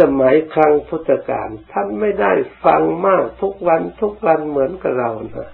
[0.00, 2.32] สมัยครั้งพุทธกาลท่านไม่ได้
[2.64, 5.50] ฟังมากทุกวันทุกวันเหมือนกับเรานะ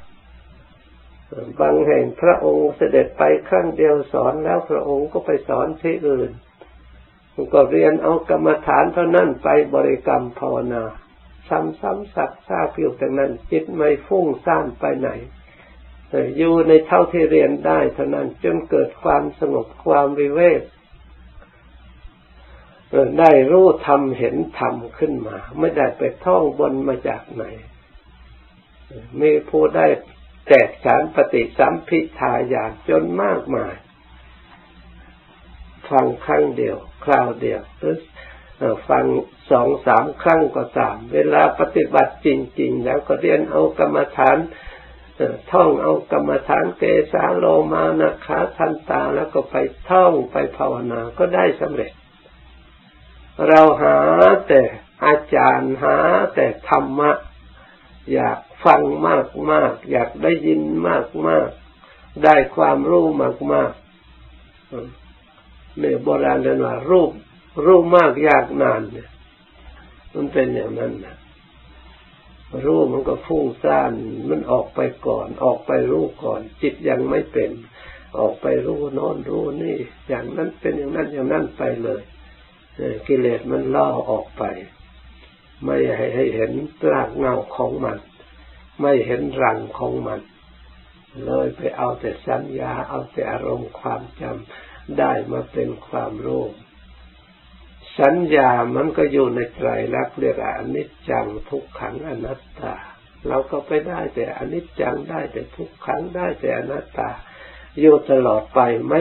[1.61, 6.31] บางแห่งพระองค์เสด็จไปครั้งเดียวสอนแล้วพระองค์ก็ไปสอนที่อื่น
[7.55, 10.83] ก็เรียนเอากรรมฐานเท่านั้นไปบริกรรมภาวนา
[11.49, 15.09] ซ้ำๆสักซากอยู่แต่นั้นจิตไม่ฟุ้งซ่านไปไหน
[16.39, 20.61] อยู่ในเท่าที่เรียนได้เท่านั้นจนเกิดความสงบความวิเวก
[23.19, 27.45] ได้รู้ธรรมเห็นธรรมขึ้นมา ไม่ได้ไปท่องบนมาจากไหน
[29.21, 29.87] มีผู้ได้
[30.47, 33.75] แตกฉานปฏิสัมพิทายานจนมากมาย
[35.91, 37.97] ฟังครั้งเดียว คราวเดียวหรือ
[38.89, 39.05] ฟัง
[39.51, 42.29] สองสามครั้งก็ตาม เวลาปฏิบัติจ
[42.61, 44.37] ริง ๆ แล้วก็เรียนเอากรรมฐาน
[45.53, 46.83] ท่องเอากรรมฐานเก
[47.13, 49.57] สาโลมานะขาทันตาแล้วก็ไป
[49.91, 51.93] ท่องไปภาวนาก็ได้สำเร็จ
[53.49, 53.99] เราหา
[54.49, 54.61] แต่
[55.05, 55.97] อาจารย์หา
[56.35, 57.11] แต่ธรรมะ
[58.13, 61.49] อยากฟังมากมากอยากได้ยินมากมาก
[62.25, 63.73] ได้ความรู้มากมาก
[65.79, 67.11] เนี่ยโบราณเรียกว่ารูป
[67.65, 69.09] รู้มากยากนานเนี่ย
[70.15, 71.17] มันเป็นอย่างนั้นนะ
[72.65, 73.93] รู้มันก็ฟุ้งซ่าน
[74.29, 77.51] มันออกไปก่อน ออกไปรู้ก่อน จิตยังไม่เป็น
[78.19, 79.77] ออกไปรู้นอนรู้นี่
[80.09, 82.01] อย่างนั้นเป็นอย่างนั้นอย่างนั้นไปเลย
[83.07, 84.45] กิเลสมันล่อออกไป
[85.65, 85.77] ไม่
[86.15, 86.53] ให้เห็น
[86.91, 87.99] รากเงาของมัน
[88.81, 90.21] ไม่เห็นรังของมัน
[91.27, 96.45] เลยไปเอาแต่สัญญา เอาแต่อารมณ์ความจำได้มาเป็นความรู้
[98.01, 102.75] สัญญามันก็อยู่ในไตรลักเรียกอนิจจังทุกขังอนัตตา
[103.29, 107.11] เราก็ไปได้แต่อนิจจังได้แต่ทุกขังได้แต่อนัตตา
[107.81, 109.01] อยู่ตลอดไปไม่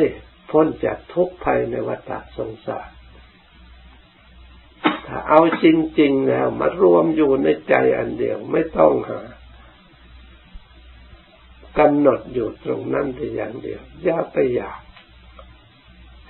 [0.52, 2.90] พ้นจากทุกภัยในวัฏสงสาร
[5.28, 5.66] เอาจ
[6.00, 9.22] ริง ๆ แล้ว มารวมอยู่ในใจอันเดียวไม่ต้องหา
[11.78, 14.82] กำหนดอยู่ตรงนั้นแต่อย่างเดียว อย่าไปอยาก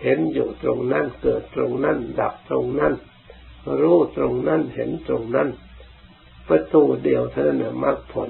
[0.04, 2.94] เห็นอยู่ตรงนั้นเกิดตรงนั้น ดับตรงนั้น
[3.82, 5.50] รู้ตรงนั้นเห็นตรงนั้น
[6.48, 8.30] ประตูเดียวเท่านั้นมรรคผล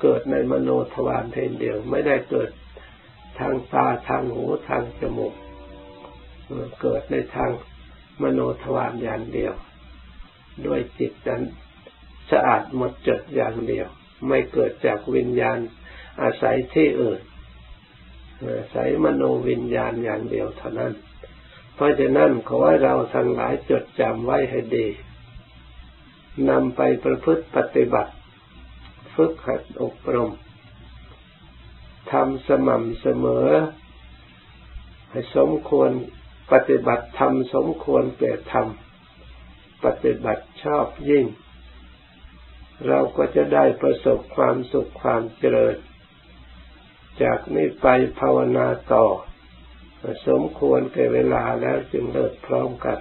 [0.00, 2.50] เกิดในมโนทวารเพียงเดียว ไม่ได้เกิด
[3.38, 5.34] ทางตาทางหูทางจมูก
[6.80, 7.50] เกิดในทาง
[8.22, 9.54] มโนทวารอย่างเดียว
[10.66, 11.42] ด้วยจิตนั้น
[12.30, 13.86] สะอาดหมดจดอย่างเดียว
[14.28, 15.58] ไม่เกิดจากวิญญาณ
[16.22, 17.20] อาศัยที่อื่น
[18.70, 20.92] ใส่มโนวิญญาณอย่างเดียวเท่านั้น
[21.74, 24.86] เพราะฉะนั้นขอให้เราทั้งหลายจดจำไว้ให้ดี
[26.48, 28.12] นำไปประพฤติปฏิบัติ
[29.14, 30.30] ฝึกหัดอบรม
[32.12, 33.48] ทำสม่ำเสมอ
[35.10, 35.90] ให้สมควร
[36.52, 41.26] ปฏิบัติทำสมควรแก่ทำปฏิบัติชอบยิ่ง
[42.88, 45.76] เราก็จะได้ประสบความสุขความเจริญ
[47.22, 47.86] จากนี้ไป
[48.20, 49.06] ภาวนาต่อ
[50.28, 52.98] สมควรแก่เวลาแล้วจึงเลิกพร้อมกัน